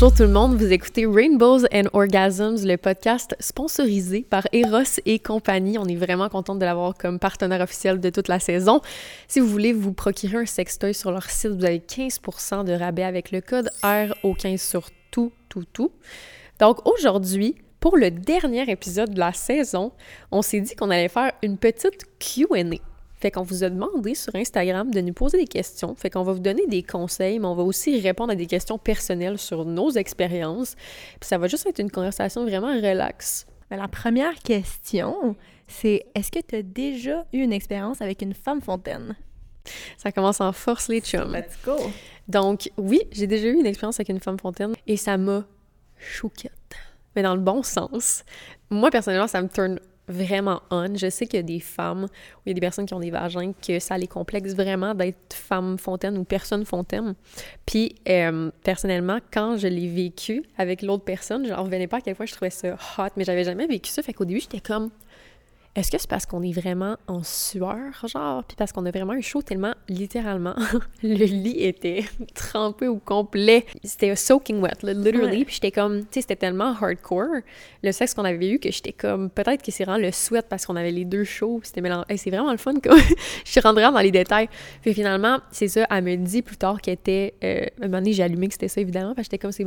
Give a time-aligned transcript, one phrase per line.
[0.00, 5.18] Bonjour tout le monde, vous écoutez Rainbows and Orgasms, le podcast sponsorisé par Eros et
[5.18, 5.76] compagnie.
[5.76, 8.80] On est vraiment contente de l'avoir comme partenaire officiel de toute la saison.
[9.26, 13.02] Si vous voulez vous procurer un sextoy sur leur site, vous avez 15% de rabais
[13.02, 15.90] avec le code R au 15 sur tout, tout, tout.
[16.60, 19.90] Donc aujourd'hui, pour le dernier épisode de la saison,
[20.30, 22.87] on s'est dit qu'on allait faire une petite Q&A.
[23.20, 25.94] Fait qu'on vous a demandé sur Instagram de nous poser des questions.
[25.96, 28.78] Fait qu'on va vous donner des conseils, mais on va aussi répondre à des questions
[28.78, 30.76] personnelles sur nos expériences.
[31.20, 33.46] Puis ça va juste être une conversation vraiment relax.
[33.70, 35.36] la première question,
[35.66, 39.16] c'est est-ce que tu as déjà eu une expérience avec une femme fontaine?
[39.96, 41.32] Ça commence en force, les chums.
[41.32, 41.76] Let's go!
[42.28, 45.44] Donc, oui, j'ai déjà eu une expérience avec une femme fontaine et ça m'a
[45.98, 46.52] chouquette.
[47.16, 48.24] Mais dans le bon sens.
[48.70, 50.96] Moi, personnellement, ça me turn vraiment on.
[50.96, 53.00] Je sais qu'il y a des femmes ou il y a des personnes qui ont
[53.00, 57.14] des vagins que ça les complexe vraiment d'être femme fontaine ou personne fontaine.
[57.66, 62.00] Puis, euh, personnellement, quand je l'ai vécu avec l'autre personne, je ne revenais pas à
[62.00, 64.02] quel point je trouvais ça hot, mais j'avais jamais vécu ça.
[64.02, 64.90] Fait qu'au début, j'étais comme
[65.78, 69.14] est-ce que c'est parce qu'on est vraiment en sueur, genre, puis parce qu'on a vraiment
[69.14, 70.56] eu chaud tellement, littéralement,
[71.04, 73.64] le lit était trempé au complet.
[73.84, 77.42] C'était soaking wet, literally, puis j'étais comme, tu sais, c'était tellement hardcore,
[77.84, 80.66] le sexe qu'on avait eu, que j'étais comme, peut-être que c'est vraiment le sweat parce
[80.66, 82.16] qu'on avait les deux chauds, c'était mélangé.
[82.16, 84.48] c'est vraiment le fun, comme, je suis rentrée dans les détails.
[84.82, 88.14] Puis finalement, c'est ça, elle me dit plus tard qu'elle était, euh, un moment donné,
[88.14, 89.64] j'ai allumé que c'était ça, évidemment, parce que j'étais comme, c'est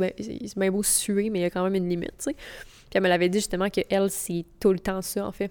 [0.56, 2.34] bien, beau suer, mais il y a quand même une limite, tu sais.
[2.34, 5.50] Puis elle me l'avait dit justement que elle, c'est tout le temps ça, en fait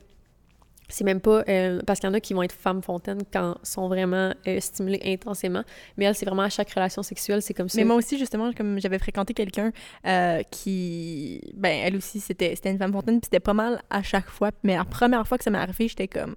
[0.92, 3.56] c'est même pas euh, parce qu'il y en a qui vont être femmes fontaines quand
[3.64, 5.64] sont vraiment euh, stimulées intensément
[5.98, 7.78] mais elle c'est vraiment à chaque relation sexuelle c'est comme ça.
[7.78, 9.72] mais moi aussi justement comme j'avais fréquenté quelqu'un
[10.06, 14.04] euh, qui ben elle aussi c'était c'était une femme fontaine puis c'était pas mal à
[14.04, 16.36] chaque fois mais la première fois que ça m'est arrivé j'étais comme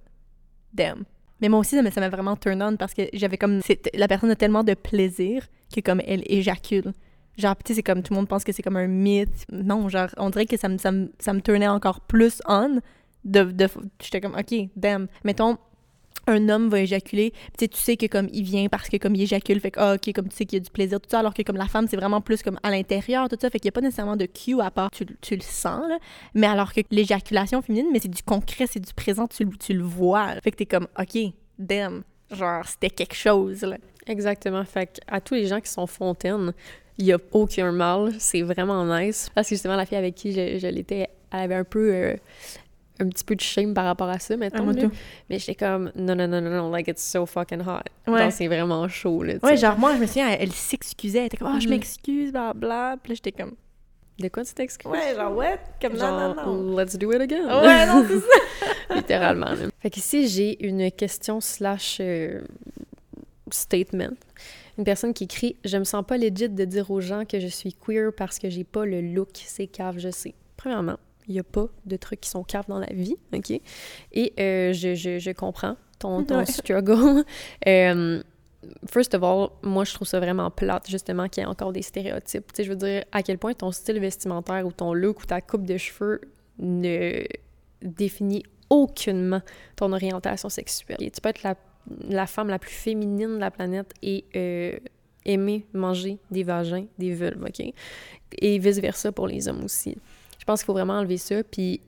[0.73, 1.03] damn.
[1.41, 3.61] Mais moi aussi ça m'a vraiment turn on parce que j'avais comme
[3.93, 6.93] la personne a tellement de plaisir que comme elle éjacule.
[7.37, 9.45] Genre tu sais c'est comme tout le monde pense que c'est comme un mythe.
[9.51, 12.79] Non genre on dirait que ça me ça me, ça me turnait encore plus on
[13.25, 13.67] de, de
[14.01, 15.07] j'étais comme ok damn.
[15.23, 15.57] Mettons
[16.27, 19.59] un homme va éjaculer, tu sais que comme il vient parce que comme il éjacule,
[19.59, 21.33] fait que ah, ok comme tu sais qu'il y a du plaisir tout ça, alors
[21.33, 23.69] que comme la femme c'est vraiment plus comme à l'intérieur tout ça, fait qu'il y
[23.69, 25.99] a pas nécessairement de cue à part tu, tu le sens là,
[26.33, 29.83] mais alors que l'éjaculation féminine, mais c'est du concret, c'est du présent, tu, tu le
[29.83, 33.77] vois, fait que t'es comme ok damn, genre c'était quelque chose là.
[34.07, 36.53] Exactement, fait à tous les gens qui sont fontaines,
[36.97, 39.29] il y a aucun mal, c'est vraiment nice.
[39.33, 42.15] Parce que justement la fille avec qui je, je l'étais, elle avait un peu euh,
[42.99, 44.69] un petit peu de shame par rapport à ça, mettons.
[44.69, 44.87] Ah,
[45.29, 47.83] mais j'étais comme, non, non, non, non, non, like, it's so fucking hot.
[48.07, 48.31] Ouais.
[48.31, 49.33] c'est vraiment chaud, là.
[49.43, 51.19] Ouais, genre, moi, je me souviens, elle, s'excusait.
[51.19, 51.69] Elle était comme, oh, je mm-hmm.
[51.69, 52.95] m'excuse, bla, bla.
[53.01, 53.55] Puis là, j'étais comme,
[54.19, 54.89] de quoi tu t'excuses?
[54.89, 55.57] Ouais, genre, what?
[55.81, 57.45] Comme, genre, non, non, let's do it again.
[57.45, 58.95] Ouais, non, c'est ça.
[58.95, 59.51] Littéralement.
[59.79, 62.41] Fait qu'ici, j'ai une question slash euh,
[63.51, 64.15] statement.
[64.77, 67.47] Une personne qui écrit Je me sens pas legit de dire aux gens que je
[67.47, 70.33] suis queer parce que j'ai pas le look, c'est cave, je sais.
[70.57, 73.51] Premièrement, il n'y a pas de trucs qui sont caves dans la vie, OK?
[74.11, 77.23] Et euh, je, je, je, comprends ton, ton struggle.
[77.67, 78.21] euh,
[78.89, 81.81] first of all, moi, je trouve ça vraiment plate, justement, qu'il y ait encore des
[81.81, 82.47] stéréotypes.
[82.53, 85.25] Tu sais, je veux dire, à quel point ton style vestimentaire ou ton look ou
[85.25, 86.21] ta coupe de cheveux
[86.59, 87.23] ne
[87.81, 89.41] définit aucunement
[89.75, 90.97] ton orientation sexuelle.
[90.99, 91.55] Et tu peux être la,
[92.07, 94.77] la, femme la plus féminine de la planète et euh,
[95.25, 97.73] aimer manger des vagins, des vulves, OK?
[98.37, 99.97] Et vice-versa pour les hommes aussi.
[100.45, 101.43] Je pense qu'il faut vraiment enlever ça.
[101.43, 101.81] Puis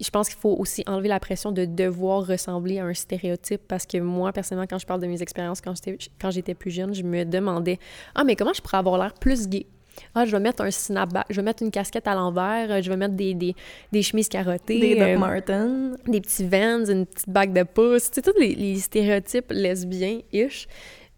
[0.00, 3.86] je pense qu'il faut aussi enlever la pression de devoir ressembler à un stéréotype parce
[3.86, 7.24] que moi, personnellement, quand je parle de mes expériences quand j'étais, plus jeune, je me
[7.24, 7.80] demandais
[8.14, 9.66] Ah, mais comment je pourrais avoir l'air plus gay?
[10.14, 12.96] Ah, je vais mettre un snapback, je vais mettre une casquette à l'envers, je vais
[12.96, 13.56] mettre des, des,
[13.90, 14.78] des chemises carottées.
[14.78, 15.96] Des Doc euh, Martens.
[16.06, 18.08] Des petits vans, une petite bague de pouce.
[18.12, 20.68] C'est tous les, les stéréotypes lesbiens-ish.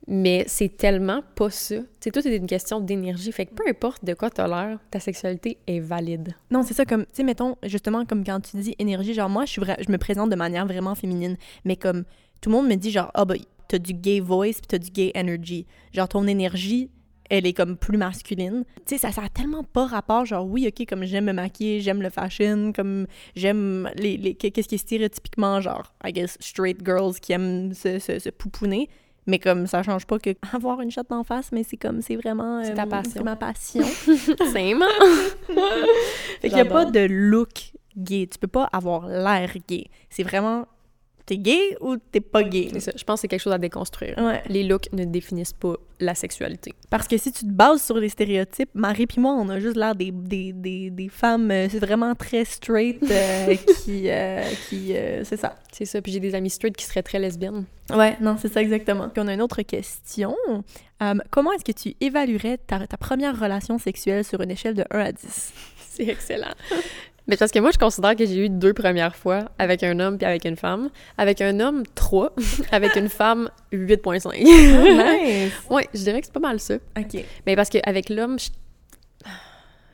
[0.07, 1.77] Mais c'est tellement pas ça.
[2.01, 3.33] C'est tout est une question d'énergie.
[3.33, 6.35] Fait que peu importe de quoi t'as l'air, ta sexualité est valide.
[6.51, 6.85] Non, c'est ça.
[6.85, 10.31] Comme, tu sais, mettons, justement, comme quand tu dis énergie, genre, moi, je, me présente
[10.31, 11.37] de manière vraiment féminine.
[11.65, 12.05] Mais comme,
[12.41, 13.35] tout le monde me dit, genre, ah, oh, bah,
[13.69, 15.67] t'as du gay voice puis t'as du gay energy.
[15.93, 16.91] Genre, ton énergie,
[17.31, 18.65] elle est comme plus masculine.
[18.87, 21.81] Tu sais, ça, ça a tellement pas rapport, genre, oui, ok, comme j'aime me maquiller,
[21.81, 26.85] j'aime le fashion, comme j'aime les, les qu'est-ce qui est stéréotypiquement, genre, I guess, straight
[26.85, 28.91] girls qui aiment se, se, se pouponner.
[29.27, 32.17] Mais comme ça change pas que avoir une chatte en face, mais c'est comme c'est
[32.17, 33.13] vraiment c'est ta euh, passion.
[33.15, 33.85] C'est ma passion.
[34.05, 34.75] c'est
[36.41, 39.87] fait qu'il y a pas de look gay, tu peux pas avoir l'air gay.
[40.11, 40.67] C'est vraiment
[41.27, 42.69] t'es gay ou t'es pas gay?
[42.73, 42.93] C'est ça.
[42.97, 44.15] Je pense que c'est quelque chose à déconstruire.
[44.19, 44.43] Ouais.
[44.49, 46.75] Les looks ne définissent pas la sexualité.
[46.91, 49.77] Parce que si tu te bases sur les stéréotypes, Marie puis moi, on a juste
[49.77, 53.55] l'air des, des, des, des femmes euh, c'est vraiment très straight euh,
[53.85, 54.11] qui...
[54.11, 54.95] euh, qui
[55.25, 55.57] c'est ça.
[55.73, 56.03] C'est ça.
[56.03, 57.65] Puis j'ai des amis straight qui seraient très lesbiennes.
[57.95, 59.09] Ouais, non, c'est ça exactement.
[59.09, 60.37] Puis on a une autre question.
[61.31, 64.99] Comment est-ce que tu évaluerais ta, ta première relation sexuelle sur une échelle de 1
[64.99, 65.53] à 10?
[65.91, 66.55] C'est excellent.
[67.27, 70.19] Mais parce que moi, je considère que j'ai eu deux premières fois avec un homme
[70.19, 70.91] puis avec une femme.
[71.17, 72.35] Avec un homme, 3.
[72.73, 74.37] avec une femme, 8.5.
[74.43, 75.53] nice!
[75.71, 76.75] ouais, je dirais que c'est pas mal ça.
[76.99, 77.25] OK.
[77.47, 78.51] Mais parce qu'avec l'homme, je...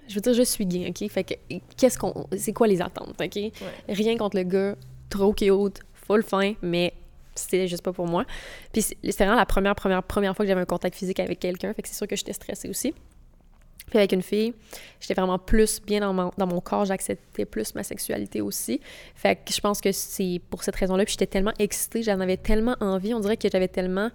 [0.08, 1.08] je veux dire, je suis gay, OK?
[1.10, 1.34] Fait que,
[1.76, 2.26] qu'est-ce qu'on...
[2.36, 3.38] C'est quoi les attentes, OK?
[3.88, 4.74] Rien contre le gars,
[5.08, 6.94] trop cute, full fin, mais
[7.34, 8.24] c'était juste pas pour moi.
[8.72, 11.72] Puis c'était vraiment la première, première, première fois que j'avais un contact physique avec quelqu'un,
[11.74, 12.92] fait que c'est sûr que j'étais stressée aussi.
[13.90, 14.54] Puis avec une fille,
[15.00, 18.80] j'étais vraiment plus bien dans mon, dans mon corps, j'acceptais plus ma sexualité aussi.
[19.14, 21.04] Fait que je pense que c'est pour cette raison-là.
[21.04, 24.10] Puis j'étais tellement excitée, j'en avais tellement envie, on dirait que j'avais tellement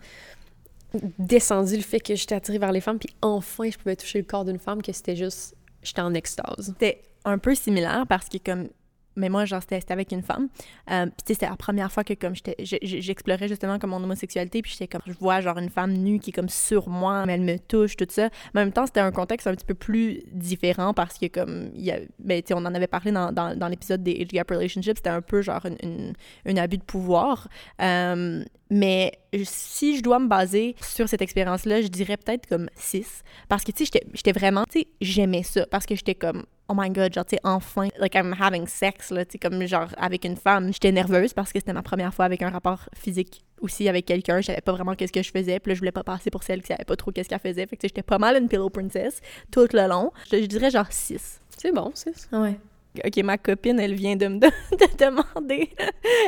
[1.20, 4.26] descendu le fait que j'étais attirée vers les femmes, puis enfin je pouvais toucher le
[4.26, 6.68] corps d'une femme que c'était juste, j'étais en extase.
[6.68, 8.70] C'était un peu similaire parce que comme
[9.16, 10.50] mais moi genre c'était avec une femme
[10.92, 14.62] euh, puis tu sais c'était la première fois que comme j'explorais justement comme mon homosexualité
[14.62, 17.34] puis j'étais comme je vois genre une femme nue qui est comme sur moi mais
[17.34, 19.74] elle me touche tout ça mais en même temps c'était un contexte un petit peu
[19.76, 23.12] plus différent parce que comme il y a ben tu sais on en avait parlé
[23.12, 26.14] dans, dans, l'épisode des age gap relationships c'était un peu genre une, une-
[26.46, 27.48] un abus de pouvoir
[27.82, 29.12] Euh, mais
[29.44, 33.24] si je dois me baser sur cette expérience-là, je dirais peut-être comme 6.
[33.48, 35.66] Parce que, tu sais, j'étais vraiment, tu sais, j'aimais ça.
[35.68, 39.12] Parce que j'étais comme, oh my god, genre, tu sais, enfin, like I'm having sex,
[39.12, 40.72] là, tu sais, comme genre avec une femme.
[40.74, 44.42] J'étais nerveuse parce que c'était ma première fois avec un rapport physique aussi avec quelqu'un.
[44.42, 45.60] Je savais pas vraiment qu'est-ce que je faisais.
[45.60, 47.66] Puis là, je voulais pas passer pour celle qui savait pas trop qu'est-ce qu'elle faisait.
[47.68, 49.22] Fait que, tu sais, j'étais pas mal une pillow princess
[49.52, 50.12] tout le long.
[50.32, 51.42] Je, je dirais genre 6.
[51.58, 52.40] C'est bon, c'est ça.
[52.40, 52.60] Ouais.
[53.04, 55.70] Ok, ma copine, elle vient de me de demander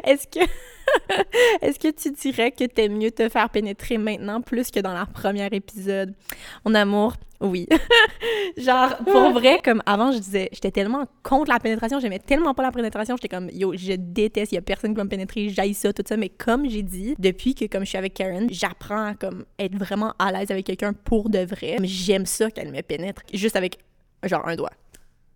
[0.03, 0.45] est-ce que
[1.61, 5.05] est-ce que tu dirais que t'aimes mieux te faire pénétrer maintenant plus que dans la
[5.05, 6.13] première épisode?
[6.65, 7.67] Mon amour, oui.
[8.57, 12.63] Genre pour vrai, comme avant je disais, j'étais tellement contre la pénétration, j'aimais tellement pas
[12.63, 15.49] la pénétration, j'étais comme yo, je déteste, il y a personne qui va me pénétrer,
[15.49, 18.47] j'haïs ça tout ça, mais comme j'ai dit, depuis que comme je suis avec Karen,
[18.49, 21.77] j'apprends à comme être vraiment à l'aise avec quelqu'un pour de vrai.
[21.83, 23.77] J'aime ça qu'elle me pénètre juste avec
[24.23, 24.71] genre un doigt.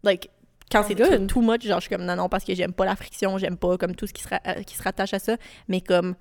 [0.04, 0.30] Like
[0.72, 1.28] quand c'est Good.
[1.28, 3.58] too, much, genre je suis comme non non parce que j'aime pas la friction, j'aime
[3.58, 5.36] pas comme tout ce qui se, euh, qui se rattache à ça,
[5.68, 6.16] mais comme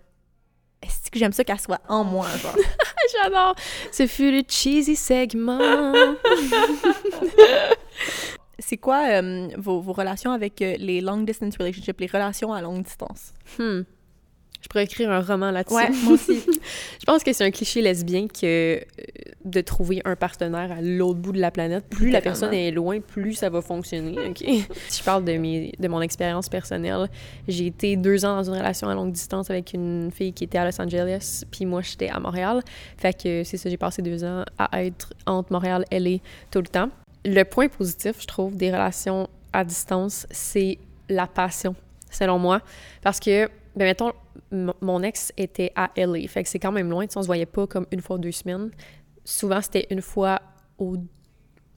[0.82, 2.56] est-ce que j'aime ça qu'elle soit en moi genre?
[3.22, 3.54] J'adore.
[3.92, 5.58] Ce fut le cheesy segment.
[8.58, 12.62] c'est quoi euh, vos, vos relations avec euh, les long distance relationships, les relations à
[12.62, 13.32] longue distance?
[13.58, 13.82] Hmm.
[14.60, 15.92] Je pourrais écrire un roman là-dessus.
[16.04, 16.40] moi aussi.
[17.00, 18.80] Je pense que c'est un cliché lesbien que euh,
[19.44, 21.84] de trouver un partenaire à l'autre bout de la planète.
[21.88, 24.18] Plus la personne est loin, plus ça va fonctionner.
[24.28, 24.38] ok?
[24.88, 27.08] si je parle de, mes, de mon expérience personnelle,
[27.48, 30.58] j'ai été deux ans dans une relation à longue distance avec une fille qui était
[30.58, 32.62] à Los Angeles, puis moi j'étais à Montréal.
[32.98, 36.18] Fait que c'est ça, j'ai passé deux ans à être entre Montréal et LA
[36.50, 36.90] tout le temps.
[37.24, 40.78] Le point positif, je trouve, des relations à distance, c'est
[41.08, 41.74] la passion,
[42.10, 42.60] selon moi.
[43.02, 44.12] Parce que, ben mettons,
[44.52, 47.26] mon ex était à LA, fait que c'est quand même loin, tu sais, on se
[47.26, 48.70] voyait pas comme une fois deux semaines.
[49.24, 50.40] Souvent, c'était une fois
[50.78, 50.96] au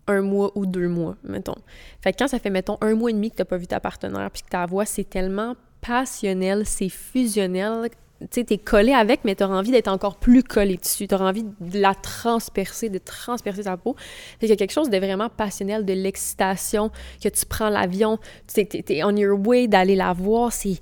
[0.08, 1.56] un mois ou deux mois, mettons.
[2.02, 3.80] Fait que quand ça fait, mettons, un mois et demi que t'as pas vu ta
[3.80, 7.90] partenaire, puis que ta voix, c'est tellement passionnel, c'est fusionnel,
[8.30, 11.08] tu sais, t'es collé avec, mais t'auras envie d'être encore plus collé dessus.
[11.08, 13.96] T'auras envie de la transpercer, de transpercer ta peau.
[14.40, 16.90] Fait qu'il y a quelque chose de vraiment passionnel, de l'excitation,
[17.22, 18.18] que tu prends l'avion,
[18.48, 20.80] tu sais, t'es on your way d'aller la voir, c'est...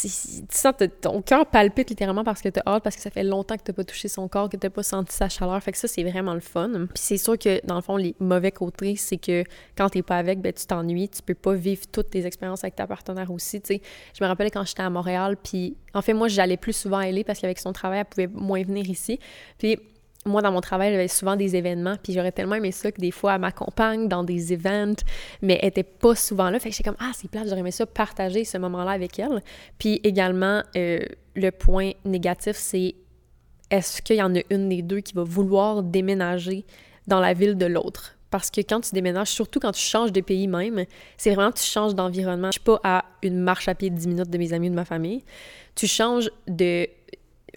[0.00, 0.08] tu
[0.50, 3.62] sens ton cœur palpite littéralement parce que t'as hâte, parce que ça fait longtemps que
[3.62, 5.62] t'as pas touché son corps, que t'as pas senti sa chaleur.
[5.62, 6.70] Fait que ça, c'est vraiment le fun.
[6.92, 9.44] Puis c'est sûr que, dans le fond, les mauvais côtés, c'est que
[9.76, 12.74] quand t'es pas avec, ben tu t'ennuies, tu peux pas vivre toutes tes expériences avec
[12.74, 13.82] ta partenaire aussi, tu sais.
[14.18, 17.10] Je me rappelle quand j'étais à Montréal, puis en fait, moi, j'allais plus souvent à
[17.10, 19.18] LA parce qu'avec son travail, elle pouvait moins venir ici.
[19.58, 19.78] Puis
[20.26, 23.10] moi, dans mon travail, j'avais souvent des événements, puis j'aurais tellement aimé ça que des
[23.10, 25.02] fois, elle m'accompagne dans des events,
[25.42, 26.58] mais elle était pas souvent là.
[26.58, 29.42] Fait que j'étais comme, ah, c'est plate, j'aurais aimé ça partager ce moment-là avec elle.
[29.78, 31.00] Puis également, euh,
[31.34, 32.94] le point négatif, c'est
[33.70, 36.64] est-ce qu'il y en a une des deux qui va vouloir déménager
[37.06, 38.16] dans la ville de l'autre?
[38.30, 41.62] Parce que quand tu déménages, surtout quand tu changes de pays même, c'est vraiment tu
[41.62, 42.48] changes d'environnement.
[42.48, 44.70] Je suis pas à une marche à pied de 10 minutes de mes amis ou
[44.70, 45.22] de ma famille.
[45.76, 46.88] Tu changes de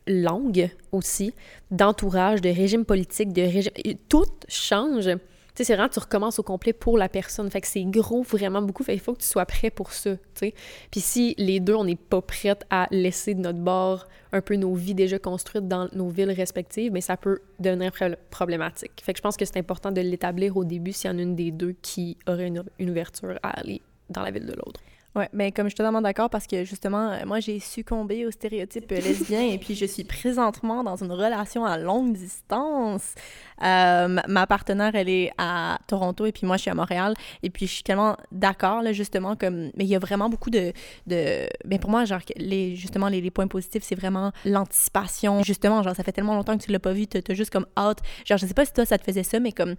[0.07, 1.33] langue aussi,
[1.71, 3.73] d'entourage, de régime politique, de régime...
[4.09, 5.05] Tout change.
[5.05, 7.49] Tu sais, c'est vraiment, tu recommences au complet pour la personne.
[7.49, 8.83] Fait que c'est gros, vraiment beaucoup.
[8.83, 10.53] Fait qu'il faut que tu sois prêt pour ça, tu sais.
[10.91, 14.55] Puis si les deux, on n'est pas prêtes à laisser de notre bord un peu
[14.55, 18.91] nos vies déjà construites dans nos villes respectives, mais ça peut devenir pro- problématique.
[19.01, 21.21] Fait que je pense que c'est important de l'établir au début s'il y en a
[21.23, 24.79] une des deux qui aurait une ouverture à aller dans la ville de l'autre.
[25.17, 28.31] Ouais, mais comme je suis totalement d'accord parce que justement, euh, moi j'ai succombé aux
[28.31, 33.15] stéréotypes euh, lesbiens et puis je suis présentement dans une relation à longue distance.
[33.63, 37.50] Euh, ma partenaire, elle est à Toronto et puis moi je suis à Montréal et
[37.50, 40.71] puis je suis tellement d'accord là justement comme mais il y a vraiment beaucoup de
[41.07, 45.41] de ben pour moi genre les justement les, points positifs c'est vraiment l'anticipation.
[45.41, 47.65] Justement genre ça fait tellement longtemps que tu l'as pas vu t'as as juste comme
[47.75, 48.01] hâte.
[48.24, 49.74] Genre je sais pas si toi ça te faisait ça mais comme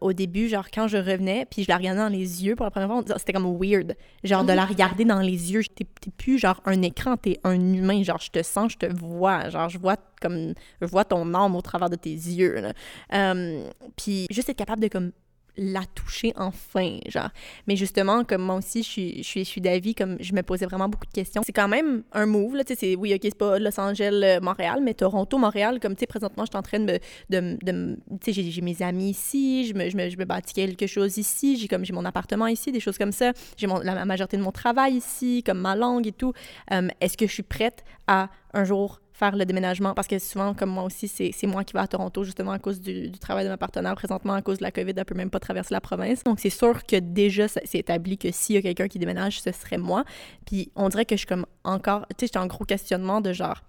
[0.00, 2.72] au début genre quand je revenais puis je la regardais dans les yeux pour la
[2.72, 3.94] première fois c'était comme weird.
[4.24, 5.62] Genre de la regarder dans les yeux.
[5.74, 5.86] T'es
[6.16, 8.02] plus genre un écran, t'es un humain.
[8.02, 9.50] Genre, je te sens, je te vois.
[9.50, 12.72] Genre, je vois comme je vois ton âme au travers de tes yeux.
[13.12, 15.12] Euh, puis juste être capable de comme
[15.58, 17.30] la toucher enfin, genre.
[17.66, 20.64] Mais justement, comme moi aussi, je suis, je suis, je d'avis, comme je me posais
[20.64, 21.42] vraiment beaucoup de questions.
[21.44, 24.40] C'est quand même un move, là, tu sais, oui, OK, c'est pas Los Angeles, euh,
[24.40, 26.98] Montréal, mais Toronto, Montréal, comme, tu sais, présentement, je suis en train de me,
[27.30, 30.54] de, de, tu sais, j'ai mes amis ici, je me, je me, je me bâtis
[30.54, 34.04] quelque chose ici, j'ai comme, j'ai mon appartement ici, des choses comme ça, j'ai la
[34.04, 36.32] majorité de mon travail ici, comme ma langue et tout.
[36.72, 40.54] Euh, est-ce que je suis prête à, un jour, faire le déménagement parce que souvent,
[40.54, 43.50] comme moi aussi, c'est moi qui vais à Toronto justement à cause du, travail de
[43.50, 43.94] ma partenaire.
[43.94, 46.22] Présentement, à cause de la COVID, elle peut même pas traverser la province.
[46.24, 49.52] Donc, c'est sûr que déjà, c'est établi que s'il y a quelqu'un qui déménage, ce
[49.52, 50.04] serait moi.
[50.46, 53.32] Puis, on dirait que je suis comme encore, tu sais, j'étais en gros questionnement de
[53.32, 53.62] genre,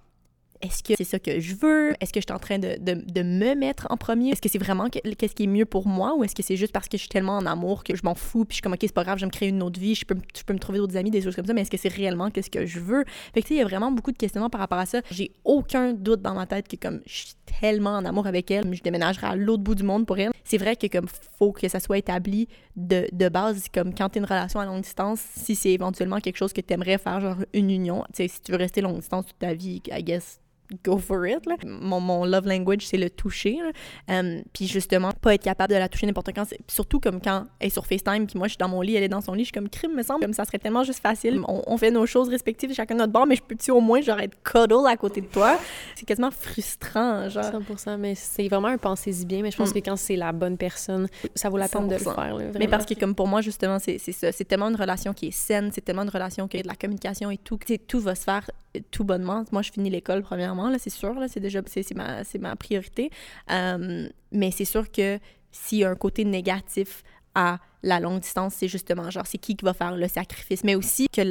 [0.62, 1.94] est-ce que c'est ça que je veux?
[2.02, 4.32] Est-ce que je suis en train de, de, me mettre en premier?
[4.32, 6.74] Est-ce que c'est vraiment qu'est-ce qui est mieux pour moi ou est-ce que c'est juste
[6.74, 8.74] parce que je suis tellement en amour que je m'en fous puis je suis comme,
[8.74, 10.54] OK, c'est pas grave, je vais me créer une autre vie, je peux, je peux
[10.54, 12.66] me trouver d'autres amis, des choses comme ça, mais est-ce que c'est réellement qu'est-ce que
[12.66, 13.06] je veux?
[13.34, 15.02] Fait que, tu sais, il y a vraiment beaucoup de questionnements par rapport à ça.
[15.12, 18.74] J'ai aucun doute dans ma tête que, comme, je suis tellement en amour avec elle,
[18.74, 20.32] je déménagerai à l'autre bout du monde pour elle.
[20.44, 24.20] C'est vrai que, comme, faut que ça soit établi de, de base, comme, quand t'es
[24.20, 27.70] une relation à longue distance, si c'est éventuellement quelque chose que t'aimerais faire, genre une
[27.70, 30.40] union, tu sais, si tu veux rester longue distance toute ta vie, I guess,
[30.84, 31.46] go for it.
[31.46, 31.56] Là.
[31.66, 33.58] Mon, mon love language, c'est le toucher.
[34.08, 36.46] Um, puis justement, pas être capable de la toucher n'importe quand.
[36.68, 39.04] Surtout comme quand elle est sur FaceTime, puis moi, je suis dans mon lit, elle
[39.04, 40.22] est dans son lit, je suis comme crime, me semble.
[40.22, 41.42] Comme ça serait tellement juste facile.
[41.48, 44.02] On, on fait nos choses respectives, chacun de notre bord, mais je peux-tu au moins,
[44.02, 45.60] genre, être cuddle à côté de toi?
[45.96, 47.44] C'est quasiment frustrant, genre.
[47.44, 49.74] 100%, mais c'est vraiment un pensez-y bien, mais je pense mm.
[49.74, 52.36] que quand c'est la bonne personne, ça vaut la peine de le faire.
[52.36, 54.32] Là, mais parce que, comme pour moi, justement, c'est ça.
[54.32, 56.76] C'est tellement une relation qui est saine, c'est tellement une relation qui a de la
[56.76, 58.50] communication et tout, que tout va se faire
[58.92, 59.44] tout bonnement.
[59.52, 63.10] Moi, je finis l'école, premièrement, là, c'est sûr, là, c'est déjà, c'est ma, ma priorité.
[63.52, 65.20] Euh, mais c'est sûr que
[65.52, 67.04] s'il y a un côté négatif
[67.40, 70.76] à la longue distance, c'est justement genre c'est qui qui va faire le sacrifice, mais
[70.76, 71.22] aussi que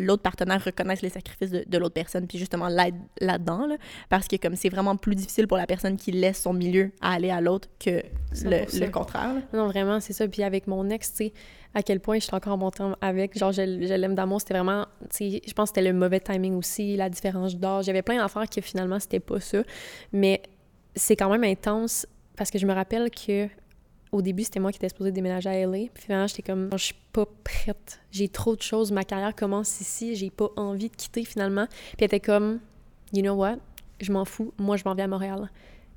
[0.00, 3.76] l'autre partenaire reconnaisse les sacrifices de, l'autre personne, puis justement l'aide là-dedans, là,
[4.08, 7.14] parce que comme c'est vraiment plus difficile pour la personne qui laisse son milieu à
[7.14, 8.02] aller à l'autre que
[8.44, 9.34] le, le, contraire.
[9.52, 10.28] Non, vraiment, c'est ça.
[10.28, 11.32] Puis avec mon ex, tu sais,
[11.74, 14.40] à quel point je suis encore en bon temps avec, genre je, je l'aime d'amour,
[14.40, 17.86] c'était vraiment, tu sais, je pense que c'était le mauvais timing aussi, la différence d'âge,
[17.86, 19.64] j'avais plein d'affaires que finalement c'était pas ça,
[20.12, 20.42] mais
[20.94, 23.48] c'est quand même intense parce que je me rappelle que
[24.12, 25.88] au début, c'était moi qui étais supposée déménager à LA.
[25.92, 28.00] Puis finalement, j'étais comme, je suis pas prête.
[28.10, 28.90] J'ai trop de choses.
[28.90, 30.16] Ma carrière commence ici.
[30.16, 31.66] J'ai pas envie de quitter finalement.
[31.66, 32.60] Puis elle était comme,
[33.12, 33.56] you know what?
[34.00, 34.52] Je m'en fous.
[34.58, 35.50] Moi, je m'en vais à Montréal.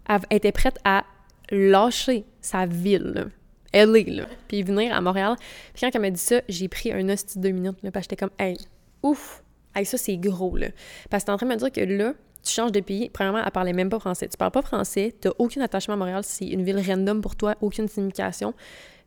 [0.08, 1.06] Elle était prête à
[1.52, 3.30] lâcher sa ville.
[3.74, 4.26] LA, là.
[4.48, 5.36] Puis venir à Montréal.
[5.74, 7.78] Puis quand elle m'a dit ça, j'ai pris un hostie de deux minutes.
[7.84, 8.58] Là, j'étais comme, hey,
[9.04, 9.44] ouf!
[9.74, 10.68] Hey, ça, c'est gros, là.
[11.10, 12.14] Parce que t'es en train de me dire que là,
[12.44, 14.28] tu changes de pays, premièrement, elle parlait même pas français.
[14.28, 17.56] Tu parles pas français, t'as aucun attachement à Montréal, c'est une ville random pour toi,
[17.62, 18.54] aucune signification.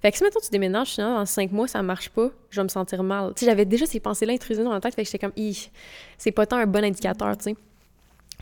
[0.01, 2.65] Fait que si maintenant tu déménages, finalement, dans cinq mois, ça marche pas, je vais
[2.65, 3.33] me sentir mal.
[3.35, 5.33] Tu sais, j'avais déjà ces pensées-là intrusées dans la tête, fait que j'étais comme,
[6.19, 7.57] c'est pas tant un bon indicateur, tu sais.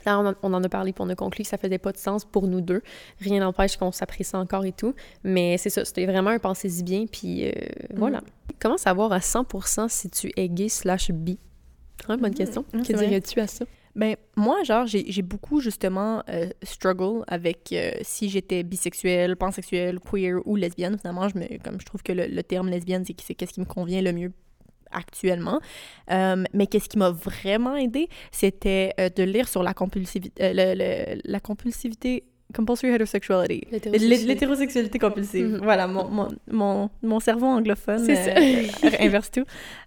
[0.05, 2.25] Là, on, en a parlé, pour on a conclu que ça faisait pas de sens
[2.25, 2.83] pour nous deux.
[3.21, 4.95] Rien n'empêche qu'on s'apprécie encore et tout.
[5.23, 7.53] Mais c'est ça, c'était vraiment un pensez-y bien, puis euh,
[7.95, 8.19] voilà.
[8.19, 8.25] Mm.
[8.61, 11.39] Comment savoir à 100% si tu es gay slash bi?
[11.99, 12.35] Très bonne mm.
[12.35, 12.65] question.
[12.73, 13.65] Mm, que dirais-tu à ça?
[13.95, 20.41] Ben, moi, genre, j'ai beaucoup, justement, euh, struggle avec euh, si j'étais bisexuelle, pansexuelle, queer
[20.47, 20.99] ou lesbienne.
[20.99, 24.01] Finalement, je me, comme je trouve que le, terme lesbienne, c'est qu'est-ce qui me convient
[24.01, 24.33] le mieux
[24.91, 25.61] actuellement.
[26.11, 32.25] Euh, mais qu'est-ce qui m'a vraiment aidé, c'était de lire sur la compulsivité, la compulsivité
[32.52, 33.66] compulsory heterosexuality.
[33.71, 35.47] L'hétérosexualité compulsive.
[35.47, 35.61] Mhm.
[35.62, 38.66] Voilà, mon, mon, mon, mon, cerveau anglophone euh,
[39.00, 39.44] inverse tout.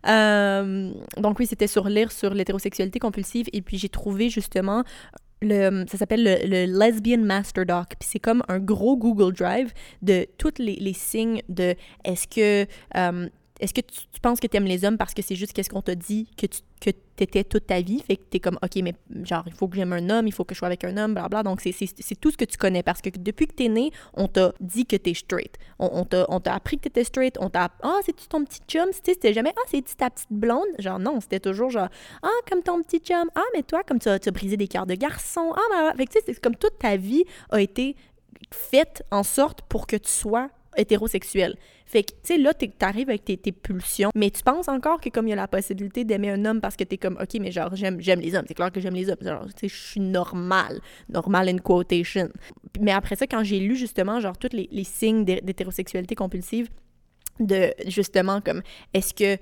[0.08, 4.84] Euh, donc oui, c'était sur lire sur l'hétérosexualité compulsive et puis j'ai trouvé justement
[5.42, 7.88] le, ça s'appelle le, Lesbian Master Doc.
[8.00, 12.70] Puis c'est comme un gros Google Drive de tous les, les signes de est-ce que
[12.98, 13.30] euh,
[13.60, 15.82] est-ce que tu, penses que tu aimes les hommes parce que c'est juste qu'est-ce qu'on
[15.82, 18.02] t'a dit que tu que étais toute ta vie?
[18.06, 18.94] Fait que tu es comme, OK, mais
[19.24, 21.14] genre, il faut que j'aime un homme, il faut que je sois avec un homme,
[21.14, 21.44] blablabla.
[21.44, 24.28] Donc, c'est tout ce que tu connais parce que depuis que tu es né, on
[24.28, 25.58] t'a dit que tu es straight.
[25.80, 27.38] On, on t'a appris que tu étais straight.
[27.40, 28.90] On t'a, ah, c'est-tu ton petit chum?
[28.92, 30.68] C'était jamais, ah, c'est-tu ta petite blonde?
[30.80, 31.88] Genre, non, c'était toujours genre,
[32.24, 33.30] ah, comme ton petit chum.
[33.36, 35.54] Ah, mais toi, comme tu as, brisé des cœurs de garçon.
[35.56, 37.96] Ah, bah, fait que tu sais, c'est comme toute ta vie a été
[38.52, 41.56] faite en sorte pour que tu sois hétérosexuel.
[41.86, 45.28] Fait que, tu sais, là, t'arrives avec tes, pulsions, mais tu penses encore que comme
[45.28, 47.76] il y a la possibilité d'aimer un homme parce que t'es comme, OK, mais genre,
[47.76, 49.18] j'aime les hommes, c'est clair que j'aime les hommes.
[49.22, 50.82] Genre, tu je suis normale.
[51.10, 52.30] Normal in quotation.
[52.80, 56.70] Mais après ça, quand j'ai lu justement, genre, tous les, les signes d'hé- d'hétérosexualité compulsive,
[57.40, 58.62] de justement, comme,
[58.94, 59.42] est-ce que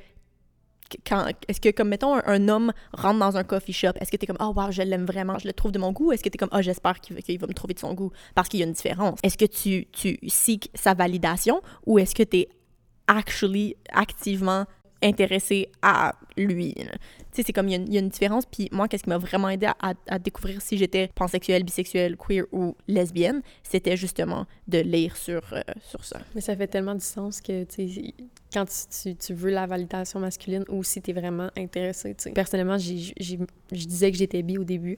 [1.47, 4.37] est-ce que comme mettons un, homme rentre dans un coffee shop est-ce que t'es comme
[4.39, 6.49] oh wow je l'aime vraiment je le trouve de mon goût est-ce que t'es comme
[6.51, 9.19] oh j'espère qu'il va, me trouver de son goût parce qu'il y a une différence?
[9.23, 10.19] Est-ce que tu tu
[10.73, 12.49] sa validation ou est-ce que t'es
[13.07, 14.65] actually activement
[15.03, 16.83] intéressé à lui tu
[17.31, 19.69] sais c'est comme il y, a une- différence puis moi qu'est-ce qui m'a vraiment aidé
[19.79, 25.61] à, découvrir si j'étais pansexuelle bisexuelle queer ou lesbienne c'était justement de lire sur euh,
[25.81, 28.13] sur ça Mais ça fait tellement du sens que, tu sais,
[28.53, 32.31] quand tu, tu, tu veux la validation masculine ou si t'es vraiment intéressé, tu sais.
[32.31, 33.13] Personnellement, je
[33.71, 34.97] disais que j'étais bi au début.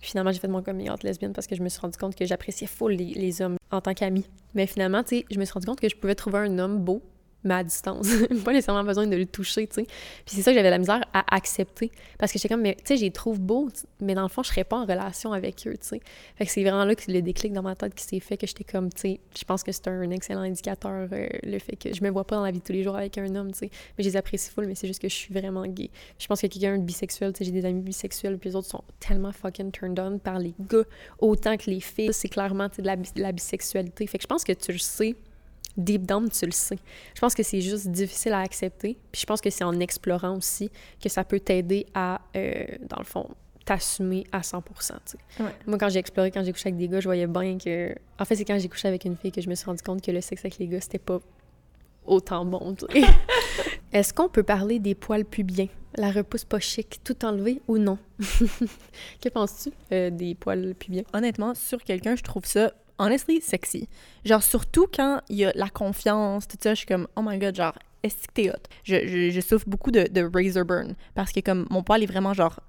[0.00, 2.14] Finalement, j'ai fait de mon coming out lesbienne parce que je me suis rendu compte
[2.14, 4.26] que j'appréciais full les, les hommes en tant qu'amis.
[4.54, 6.78] Mais finalement, tu sais, je me suis rendu compte que je pouvais trouver un homme
[6.78, 7.02] beau,
[7.44, 8.08] mais à distance.
[8.44, 9.82] pas nécessairement besoin de le toucher, tu sais.
[9.84, 11.90] Puis c'est ça que j'avais la misère à accepter.
[12.18, 13.68] Parce que j'étais comme, mais tu sais, je les trouve beaux,
[14.00, 16.00] mais dans le fond, je serais pas en relation avec eux, tu sais.
[16.36, 18.46] Fait que c'est vraiment là que le déclic dans ma tête qui s'est fait que
[18.46, 21.94] j'étais comme, tu sais, je pense que c'est un excellent indicateur, euh, le fait que
[21.94, 23.58] je me vois pas dans la vie de tous les jours avec un homme, tu
[23.58, 23.70] sais.
[23.96, 25.90] Mais je les apprécie full, mais c'est juste que je suis vraiment gay.
[26.18, 28.68] Je pense que quelqu'un de bisexuel, tu sais, j'ai des amis bisexuels, puis les autres
[28.68, 30.84] sont tellement fucking turned on par les gars
[31.18, 32.12] autant que les filles.
[32.12, 34.06] C'est clairement, tu sais, de la, de la bisexualité.
[34.06, 35.14] Fait que je pense que tu le sais.
[35.76, 36.78] Deep down, tu le sais.
[37.14, 38.96] Je pense que c'est juste difficile à accepter.
[39.10, 40.70] Puis je pense que c'est en explorant aussi
[41.02, 43.28] que ça peut t'aider à, euh, dans le fond,
[43.64, 44.62] t'assumer à 100%.
[44.62, 45.42] tu sais.
[45.42, 45.50] Ouais.
[45.66, 47.94] Moi, quand j'ai exploré, quand j'ai couché avec des gars, je voyais bien que.
[48.18, 50.02] En fait, c'est quand j'ai couché avec une fille que je me suis rendu compte
[50.02, 51.20] que le sexe avec les gars, c'était pas
[52.06, 52.76] autant bon.
[53.92, 55.68] Est-ce qu'on peut parler des poils pubiens?
[55.96, 57.98] La repousse pas chic, tout enlevé ou non?
[59.20, 61.04] que penses-tu euh, des poils pubiens?
[61.12, 63.88] honnêtement, sur quelqu'un, je trouve ça, honestly, sexy.
[64.24, 67.38] Genre, surtout quand il y a la confiance, tout ça, je suis comme, oh my
[67.38, 68.54] god, genre, est-ce que t'es hot?
[68.84, 72.06] Je, je, je souffre beaucoup de, de razor burn parce que, comme, mon poil est
[72.06, 72.60] vraiment, genre,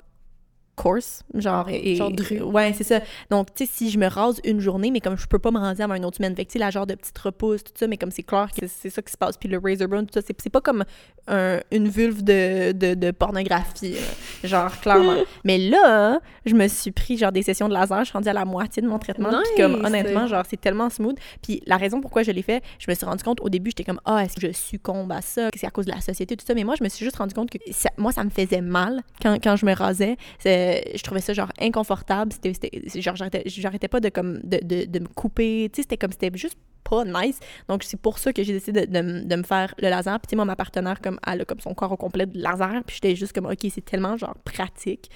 [0.76, 2.12] coarse, genre, et, Genre.
[2.54, 3.00] Ouais, c'est ça.
[3.30, 5.60] Donc, tu sais, si je me rase une journée, mais comme je peux pas me
[5.60, 7.72] raser avant une autre semaine, fait que, tu sais, la genre de petite repousse, tout
[7.76, 10.06] ça, mais comme c'est clair que c'est ça qui se passe, puis le razor burn,
[10.06, 10.84] tout ça, c'est pas comme
[11.28, 14.00] un- une vulve de, de, de pornographie, là.
[14.48, 15.16] genre, clairement.
[15.44, 18.34] mais là, je me suis pris, genre, des sessions de laser, je suis rendue à
[18.34, 19.86] la moitié de mon traitement, puis comme, Nice!
[19.86, 21.18] honnêtement, genre, c'est tellement smooth.
[21.42, 23.84] Puis la raison pourquoi je l'ai fait, je me suis rendu compte, au début, j'étais
[23.84, 25.50] comme, ah, est-ce que je succombe à ça?
[25.56, 26.54] C'est à cause de la société, tout ça.
[26.54, 29.02] Mais moi, je me suis juste rendu compte que ça- moi, ça me faisait mal
[29.22, 30.18] quand, quand je me rasais.
[30.40, 30.65] C'est-
[30.96, 32.32] Je trouvais ça, genre, inconfortable.
[32.34, 35.70] C'était, c'était- genre, j'arrêtais, pas de, comme, de, de, me couper.
[35.72, 37.40] Tu sais, c'était comme, c'était juste pas nice.
[37.68, 40.20] Donc, c'est pour ça que j'ai décidé de, de, me- faire le laser.
[40.20, 42.38] Puis, tu sais, moi, ma partenaire, comme, elle a comme son corps au complet de
[42.40, 42.84] laser.
[42.86, 45.10] Puis, j'étais juste comme, OK, c'est tellement, genre, pratique.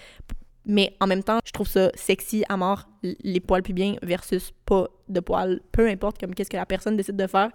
[0.65, 4.87] Mais en même temps, je trouve ça sexy à mort, les poils pubiens versus pas
[5.07, 5.61] de poils.
[5.71, 7.49] Peu importe comme qu'est-ce que la personne décide de faire,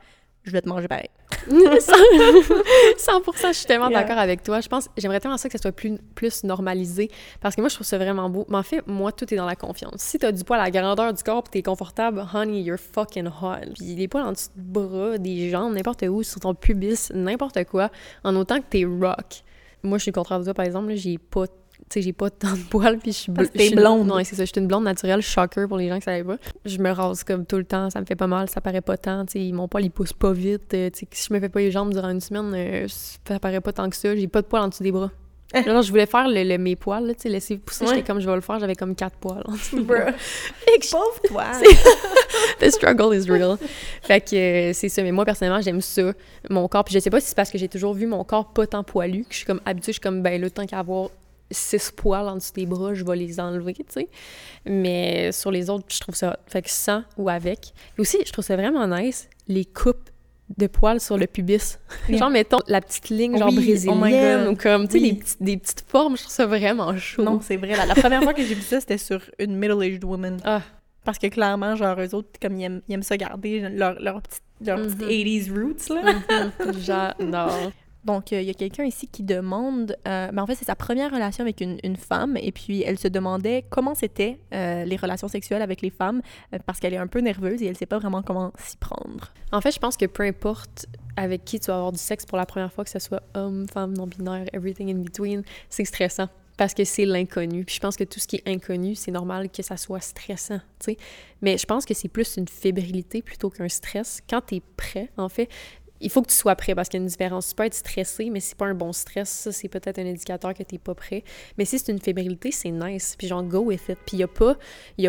[0.45, 1.09] je vais te manger pareil.
[1.49, 4.01] 100%, je suis tellement Yeah.
[4.03, 4.61] d'accord avec toi.
[4.61, 7.11] Je pense, j'aimerais tellement ça que ça soit plus, plus normalisé.
[7.41, 8.47] Parce que moi, je trouve ça vraiment beau.
[8.49, 9.95] Mais en fait, moi, tout est dans la confiance.
[9.99, 13.27] Si t'as du poil à la grandeur du corps pis t'es confortable, honey, you're fucking
[13.27, 13.73] hot.
[13.75, 17.91] Puis les poils en dessous bras, des jambes, n'importe où, sur ton pubis, n'importe quoi,
[18.25, 19.43] en autant que t'es rock.
[19.83, 21.45] Moi, je suis contraire de toi, par exemple, j'ai pas
[21.90, 24.07] tu sais, j'ai pas tant de poils, puis je suis suis- blonde.
[24.07, 26.37] Non, c'est ça, je suis une blonde naturelle, shocker pour les gens qui savaient pas.
[26.64, 28.97] Je me rase comme tout le temps, ça me fait pas mal, ça paraît pas
[28.97, 31.40] tant, tu sais, mon poil, il pousse pas vite, euh, tu sais, si je me
[31.40, 34.29] fais pas les jambes durant une semaine, euh, ça paraît pas tant que ça, j'ai
[34.29, 35.11] pas de poils en dessous des bras.
[35.55, 37.90] Genre, je voulais faire le, le- mes poils, tu sais, laisser pousser, Ouais.
[37.97, 39.44] j'étais comme, je vais le faire, j'avais comme quatre poils.
[40.90, 41.44] Pauvre toi!
[42.61, 43.57] The struggle is real.
[44.03, 45.03] Fait que euh, c'est ça.
[45.03, 46.12] Mais moi, personnellement, j'aime ça,
[46.51, 46.85] mon corps.
[46.85, 48.83] Puis je sais pas si c'est parce que j'ai toujours vu mon corps pas tant
[48.85, 49.92] poilu que je suis comme habituée.
[49.92, 51.11] Je suis comme, ben, le temps qu'à avoir
[51.51, 54.09] six poils en dessous des bras, je vais les enlever, tu sais.
[54.65, 56.39] Mais sur les autres, je trouve ça.
[56.47, 57.73] Fait que sans ou avec.
[57.97, 60.11] Et aussi, je trouve ça vraiment nice, les coupes
[60.59, 61.79] de poils sur le pubis.
[62.09, 62.19] Yeah.
[62.19, 64.53] genre, mettons, la petite ligne, genre Oui, oh brésilienne, God.
[64.53, 65.21] ou comme, tu sais, Oui.
[65.41, 67.23] des petites formes, je trouve ça vraiment chaud.
[67.23, 67.75] non, c'est vrai.
[67.77, 70.39] La, la première fois que j'ai vu ça, c'était sur une middle-aged woman.
[70.45, 70.61] Ah.
[71.05, 74.21] Parce que clairement, genre, eux autres, comme ils aiment, ils aiment ça garder leur, leur
[74.23, 75.09] petite, leur petite Mhm.
[75.09, 76.13] 80s roots, là.
[76.13, 76.73] Mhm.
[76.81, 77.73] J'adore.
[78.05, 80.77] Donc, euh, il y a quelqu'un ici qui demande, euh, ben, en fait, c'est sa
[80.77, 85.29] première relation avec une, femme, et puis elle se demandait comment c'était euh, les relations
[85.29, 86.21] sexuelles avec les femmes,
[86.67, 89.33] parce qu'elle est un peu nerveuse et elle sait pas vraiment comment s'y prendre.
[89.53, 90.87] En fait, je pense que peu importe
[91.17, 93.67] avec qui tu vas avoir du sexe pour la première fois, que ce soit homme,
[93.73, 96.29] femme, non-binaire, everything in between, c'est stressant.
[96.57, 97.64] Parce que c'est l'inconnu.
[97.64, 100.61] Puis je pense que tout ce qui est inconnu, c'est normal que ça soit stressant,
[100.79, 100.97] tu sais.
[101.43, 104.21] Mais je pense que c'est plus une fébrilité plutôt qu'un stress.
[104.29, 105.49] Quand tu es prêt, en fait,
[106.05, 107.49] il faut que tu sois prêt parce qu'il y a une différence.
[107.49, 109.29] Tu peux être stressé, mais c'est pas un bon stress.
[109.29, 111.25] Ça, c'est peut-être un indicateur que t'es pas prêt.
[111.59, 113.17] Mais si c'est une fébrilité, c'est nice.
[113.19, 113.99] Puis genre, go with it.
[114.07, 114.57] Puis il y a pas,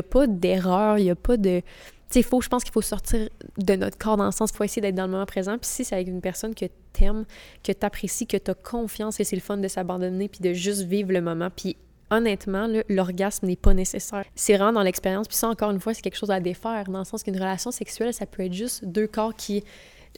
[0.10, 1.62] pas d'erreur, il y a pas de
[2.10, 4.63] sais, faut, je pense qu'il faut sortir de notre corps dans le sens, il faut
[4.63, 5.58] essayer d'être dans le moment présent.
[5.58, 7.25] Puis si c'est avec une personne que t'aimes,
[7.63, 11.12] que t'apprécies, que t'as confiance, et c'est le fun de s'abandonner, puis de juste vivre
[11.12, 11.49] le moment.
[11.55, 11.75] Puis
[12.12, 14.25] honnêtement, l'orgasme n'est pas nécessaire.
[14.36, 15.27] C'est vraiment dans l'expérience.
[15.27, 17.71] Puis ça, encore une fois, c'est quelque chose à défaire, dans le sens qu'une relation
[17.71, 19.63] sexuelle, ça peut être juste deux corps qui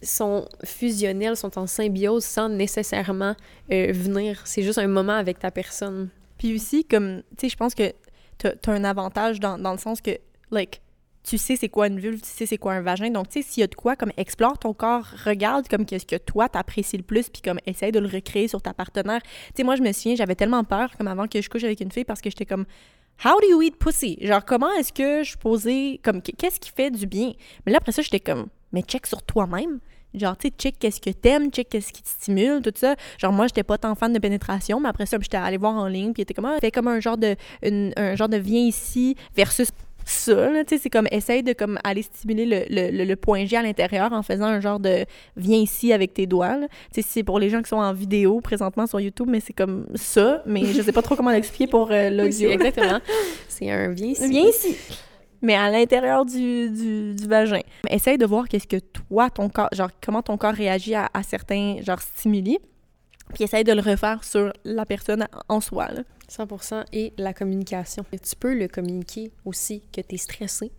[0.04, 3.36] sont fusionnels, sont en symbiose sans nécessairement
[3.72, 4.42] euh, venir.
[4.46, 6.10] C'est juste un moment avec ta personne.
[6.38, 7.94] Puis aussi, comme, tu sais, je pense que
[8.38, 10.12] t'as as un avantage dans, dans le sens que,
[10.52, 10.82] like,
[11.24, 13.10] tu sais c'est quoi une vulve, tu sais c'est quoi un vagin.
[13.10, 16.06] Donc, tu sais, s'il y a de quoi, comme explore ton corps, regarde comme qu'est-ce
[16.06, 19.22] que toi t'apprécies le plus, puis comme essaye de le recréer sur ta partenaire.
[19.22, 21.82] Tu sais, moi, je me souviens, j'avais tellement peur, comme avant que je couche avec
[21.82, 22.66] une fille, parce que j'étais comme,
[23.26, 24.18] How do you eat pussy?
[24.22, 27.34] Genre, comment est-ce que je posais, comme, qu'est-ce qui fait du bien?
[27.66, 29.80] Mais là, après ça, j'étais comme, mais check sur toi-même.
[30.13, 32.96] Genre, tu sais, check qu'est-ce que t'aimes, check qu'est-ce qui te stimule, tout ça.
[33.18, 35.88] Genre, moi, j'étais pas tant fan de pénétration, mais après ça, j'étais allée voir en
[35.88, 39.16] ligne, puis était comme, ah, fait comme un genre de, un genre de viens ici
[39.36, 39.70] versus
[40.06, 43.58] ça, tu sais, c'est comme, essaye de comme aller stimuler le, le, le, point G
[43.58, 46.56] à l'intérieur en faisant un genre de viens ici avec tes doigts,
[46.94, 49.54] Tu sais, c'est pour les gens qui sont en vidéo présentement sur YouTube, mais c'est
[49.54, 52.52] comme ça, mais je sais pas trop comment l'expliquer pour euh, l'audio.
[52.52, 53.00] exactement.
[53.50, 54.30] c'est un viens ici.
[54.30, 54.78] Viens ici
[55.41, 56.69] mais à l'intérieur du,
[57.15, 57.62] du, vagin.
[57.89, 61.78] Essaye de voir qu'est-ce que toi, ton corps, genre comment ton corps réagit à, certains
[61.82, 62.58] genre stimuli,
[63.34, 65.88] puis essaye de le refaire sur la personne en soi.
[65.91, 66.02] Là.
[66.30, 68.06] 100 et la communication.
[68.12, 70.71] Tu peux le communiquer aussi que tu es stressé,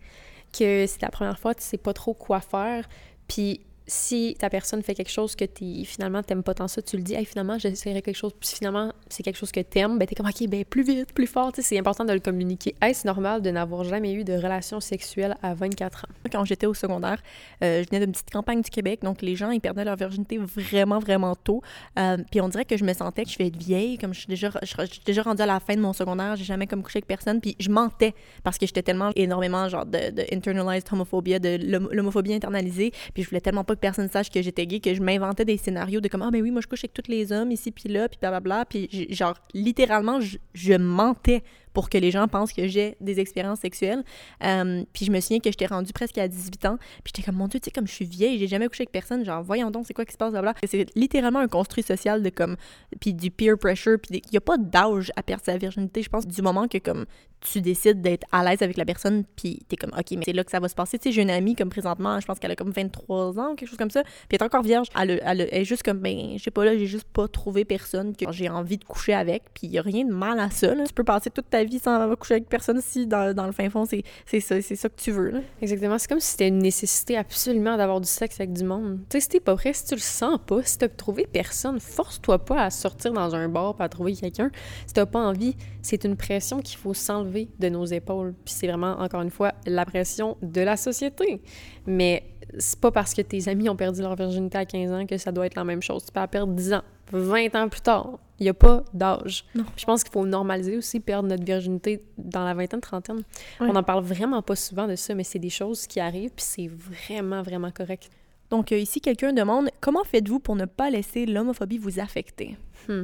[0.53, 2.87] que c'est la première fois, tu sais pas trop quoi faire,
[3.27, 6.95] puis si ta personne fait quelque chose que tu finalement t'aimes pas tant ça, tu
[6.95, 10.07] le dis, hey, finalement, j'essaierai quelque chose, puis finalement, c'est quelque chose que t'aimes, ben
[10.07, 12.75] t'es comme, ok, ben plus vite, plus fort, c'est important de le communiquer.
[12.81, 16.29] Est-ce normal de n'avoir jamais eu de relation sexuelle à 24 ans?
[16.31, 17.21] Quand j'étais au secondaire,
[17.63, 20.37] euh, je venais d'une petite campagne du Québec, donc les gens, ils perdaient leur virginité
[20.37, 21.61] vraiment, vraiment tôt.
[21.97, 24.19] Euh, puis on dirait que je me sentais que je vais être vieille, comme je
[24.19, 26.83] suis déjà, je, suis déjà rendue à la fin de mon secondaire, j'ai jamais comme
[26.83, 30.87] couché avec personne, puis je mentais parce que j'étais tellement énormément genre de, de internalized
[30.91, 31.57] homophobia, de
[31.91, 35.45] l'homophobie internalisée, puis je voulais tellement pas personne sache que j'étais gay, que je m'inventais
[35.45, 37.71] des scénarios de comme Ah, ben oui, moi je couche avec tous les hommes ici,
[37.71, 38.65] puis là, puis blablabla.
[38.65, 40.19] Puis genre, littéralement,
[40.53, 41.43] je mentais
[41.79, 44.03] pour que les gens pensent que j'ai des expériences sexuelles.
[44.43, 46.75] Euh, puis je me souviens que j'étais rendue presque à 18 ans.
[47.05, 48.91] Puis j'étais comme, mon Dieu, tu sais, comme je suis vieille, j'ai jamais couché avec
[48.91, 49.23] personne.
[49.23, 52.29] Genre, voyons donc, c'est quoi qui se passe là C'est littéralement un construit social de
[52.29, 52.57] comme,
[52.99, 53.97] puis du peer pressure.
[53.97, 56.03] Puis il n'y a pas d'âge à perdre sa virginité.
[56.03, 57.05] Je pense du moment que comme
[57.41, 60.43] tu décides d'être à l'aise avec la personne, puis t'es comme, OK, mais c'est là
[60.43, 60.99] que ça va se passer.
[60.99, 63.69] Tu sais, j'ai une amie comme présentement, je pense qu'elle a comme 23 ans quelque
[63.69, 64.03] chose comme ça.
[64.03, 64.87] Puis elle est encore vierge.
[64.99, 68.25] Elle, est juste comme, ben, je sais pas, là, j'ai juste pas trouvé personne que
[68.31, 69.43] j'ai envie de coucher avec.
[69.53, 70.73] Puis il a rien de mal à ça.
[70.75, 70.83] Là.
[70.85, 73.85] Tu peux passer toute ta vie sans coucher avec personne si dans, le fin fond,
[73.85, 75.33] c'est ça, ça que tu veux.
[75.61, 75.97] Exactement.
[75.99, 78.99] C'est comme si c'était une nécessité absolument d'avoir du sexe avec du monde.
[79.09, 81.79] Tu sais, si t'es pas prêt, si tu le sens pas, si t'as trouvé personne,
[81.79, 84.49] force-toi pas à sortir dans un bar pour trouver quelqu'un.
[84.87, 88.33] Si t'as pas envie, c'est une pression qu'il faut s'enlever de nos épaules.
[88.45, 91.41] Puis c'est vraiment, encore une fois, la pression de la société.
[91.85, 92.23] Mais
[92.57, 95.31] c'est pas parce que tes amis ont perdu leur virginité à 15 ans que ça
[95.31, 96.05] doit être la même chose.
[96.05, 98.19] Tu peux la perdre 10 ans, 20 ans plus tard.
[98.39, 99.45] Il n'y a pas d'âge.
[99.75, 103.21] Je pense qu'il faut normaliser aussi perdre notre virginité dans la vingtaine, trentaine.
[103.59, 106.45] On n'en parle vraiment pas souvent de ça, mais c'est des choses qui arrivent, puis
[106.45, 108.09] c'est vraiment, vraiment correct.
[108.49, 112.57] Donc, euh, ici, quelqu'un demande comment faites-vous pour ne pas laisser l'homophobie vous affecter?
[112.87, 113.03] Hmm.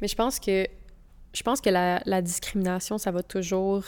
[0.00, 0.66] Mais je pense que
[1.32, 3.84] je pense que la, la discrimination, ça va toujours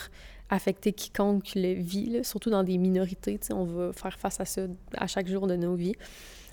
[0.49, 3.39] affecter quiconque le vit, surtout dans des minorités.
[3.51, 4.63] On va faire face à ça
[4.97, 5.95] à chaque jour de nos vies.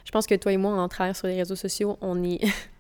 [0.05, 2.41] Je pense que toi et moi, en travaillant sur les réseaux sociaux, on est,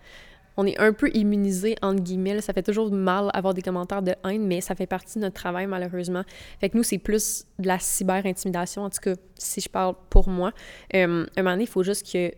[0.58, 2.40] on est un peu immunisés, entre guillemets.
[2.40, 5.36] Ça fait toujours mal avoir des commentaires de haine, mais ça fait partie de notre
[5.36, 6.24] travail, malheureusement.
[6.60, 10.28] Fait que nous, c'est plus de la cyber-intimidation, en tout cas, si je parle pour
[10.28, 10.52] moi.
[10.94, 12.32] Euh, un moment donné, il faut juste que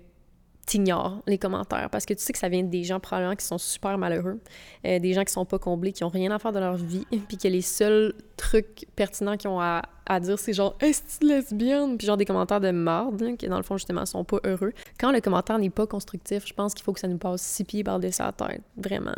[0.70, 3.58] t'ignores les commentaires parce que tu sais que ça vient des gens probablement qui sont
[3.58, 4.38] super malheureux,
[4.86, 7.04] euh, des gens qui sont pas comblés, qui ont rien à faire de leur vie,
[7.28, 11.98] puis que les seuls trucs pertinents qu'ils ont à, à dire, c'est genre est-ce lesbienne,
[11.98, 14.72] puis genre des commentaires de marde, qui dans le fond justement sont pas heureux.
[15.00, 17.64] Quand le commentaire n'est pas constructif, je pense qu'il faut que ça nous passe six
[17.64, 19.14] pieds par-dessus la tête, vraiment.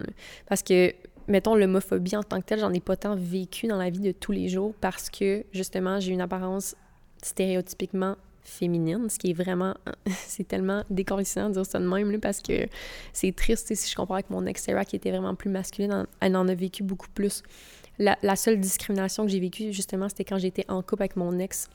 [0.46, 0.94] Parce que
[1.28, 4.12] mettons, l'homophobie en tant que telle, j'en ai pas tant vécu dans la vie de
[4.12, 6.76] tous les jours parce que, justement, j'ai une apparence
[7.22, 9.74] stéréotypiquement féminine, ce qui est vraiment,
[10.06, 12.66] c'est tellement décollissant de dire ça de même, parce que
[13.12, 16.36] c'est triste, si je compare avec mon ex Sarah qui était vraiment plus masculine, elle
[16.36, 17.42] en a vécu beaucoup plus.
[17.98, 21.38] La, la seule discrimination que j'ai vécue, justement, c'était quand j'étais en couple avec mon
[21.38, 21.68] ex.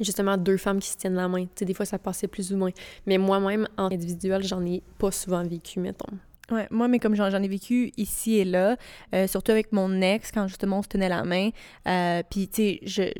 [0.00, 1.44] Justement, deux femmes qui se tiennent la main.
[1.44, 2.70] Tu sais, des fois, ça passait plus ou moins.
[3.06, 6.16] Mais moi-même, en individuel, j'en ai pas souvent vécu, mettons.
[6.50, 8.76] Ouais, moi, mais comme j'en ai vécu ici et là,
[9.14, 11.50] euh, surtout avec mon ex, quand justement on se tenait la main,
[11.86, 13.14] euh, puis tu sais,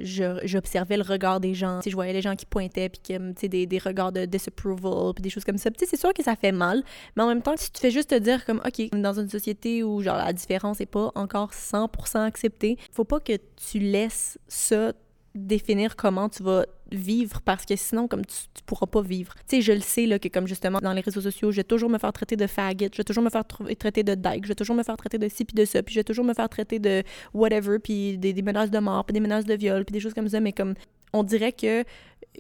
[0.45, 3.15] j'observais le regard des gens, tu sais, je voyais les gens qui pointaient, puis tu
[3.39, 5.71] sais, des, des, regards de disapproval, puis des choses comme ça.
[5.71, 6.83] Tu sais, c'est sûr que ça fait mal,
[7.17, 9.85] mais en même temps, si tu fais juste te dire comme, OK, dans une société
[9.85, 13.35] où, genre, la différence n'est pas encore 100% acceptée, faut pas que
[13.71, 14.93] tu laisses ça
[15.35, 19.35] définir comment tu vas vivre parce que sinon comme tu, pourras pas vivre.
[19.49, 21.65] Tu sais je le sais là que comme justement dans les réseaux sociaux, je vais
[21.65, 24.45] toujours me faire traiter de faggot, je vais toujours me faire tr- traiter de dyke,
[24.45, 26.25] je vais toujours me faire traiter de ci puis de ça, puis je vais toujours
[26.25, 29.55] me faire traiter de whatever puis des, des menaces de mort, puis des menaces de
[29.55, 30.75] viol, puis des choses comme ça mais comme
[31.13, 31.85] on dirait que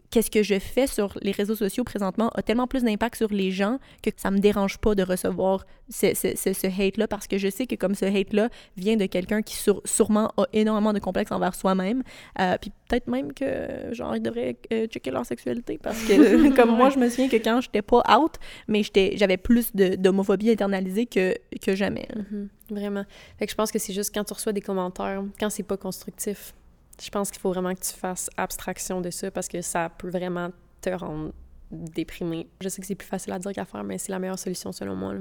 [0.08, 3.50] qu'est-ce que je fais sur les réseaux sociaux présentement a tellement plus d'impact sur les
[3.50, 7.36] gens que ça me dérange pas de recevoir ce, ce, ce, ce hate-là parce que
[7.36, 10.98] je sais que comme ce hate-là vient de quelqu'un qui sur- sûrement a énormément de
[10.98, 12.02] complexes envers soi-même.
[12.40, 16.74] Euh, puis peut-être même que, genre, ils devraient euh, checker leur sexualité parce que, comme
[16.74, 18.36] moi, je me souviens que quand j'étais pas out,
[18.68, 22.08] mais j'étais, j'avais plus de, d'homophobie internalisée que, que jamais.
[22.16, 23.04] Mhm, Vraiment.
[23.38, 25.76] Fait que je pense que c'est juste quand tu reçois des commentaires, quand c'est pas
[25.76, 26.54] constructif,
[27.02, 30.08] je pense qu'il faut vraiment que tu fasses abstraction de ça parce que ça peut
[30.08, 31.32] vraiment te rendre
[31.72, 32.46] déprimé.
[32.60, 34.72] Je sais que c'est plus facile à dire qu'à faire, mais c'est la meilleure solution
[34.72, 35.14] selon moi.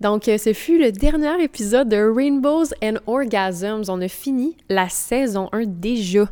[0.00, 3.84] Donc, euh, ce fut le dernier épisode de Rainbows and Orgasms.
[3.88, 6.26] On a fini la saison 1 déjà.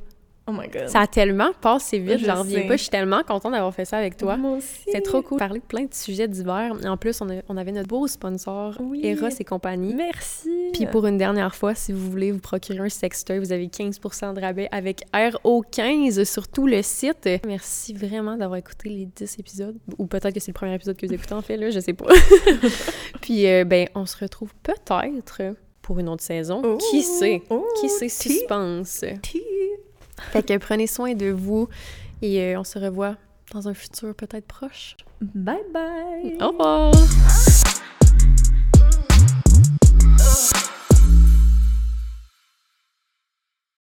[0.47, 0.89] Oh my god.
[0.89, 2.77] Ça a tellement passé vite, Je j'en reviens pas.
[2.77, 4.37] Je suis tellement contente d'avoir fait ça avec toi.
[4.37, 4.81] Moi aussi.
[4.93, 5.39] C'est trop cool.
[5.39, 6.75] Parler de plein de sujets divers.
[6.85, 9.01] En plus, on, a- on avait notre beau sponsor, Oui.
[9.05, 9.95] Eros et compagnie.
[9.95, 10.51] Merci.
[10.75, 14.35] Puis pour une dernière fois, si vous voulez vous procurer un sextoy, vous avez 15%
[14.35, 17.27] de rabais avec RO15 sur tout le site.
[17.47, 19.79] Merci vraiment d'avoir écouté les 10 épisodes.
[19.99, 21.95] Ou peut-être que c'est le premier épisode que vous écoutez en fait, là, je sais
[21.95, 22.07] pas.
[23.23, 26.61] Puis euh, ben, on se retrouve peut-être pour une autre saison.
[26.65, 26.79] Oh.
[26.91, 27.43] Qui sait?
[27.51, 28.09] Oh, Qui sait?
[28.09, 29.05] Suspense.
[29.23, 29.41] tea.
[30.33, 31.69] Fait que prenez soin de vous
[32.23, 33.17] et euh, on se revoit
[33.53, 34.97] dans un futur peut-être proche.
[35.21, 36.37] Bye bye!
[36.41, 36.93] Au revoir!